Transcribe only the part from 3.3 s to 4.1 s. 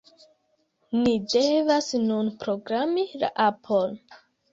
apon